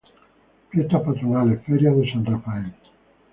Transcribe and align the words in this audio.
Fiesta 0.71 1.03
patronales: 1.03 1.61
ferias 1.63 1.95
de 1.95 2.11
San 2.11 2.25
Rafael. 2.25 2.73